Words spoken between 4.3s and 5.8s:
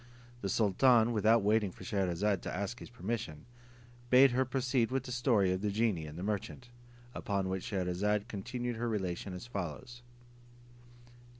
her proceed with the story of the